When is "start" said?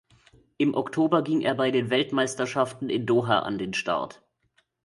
3.75-4.23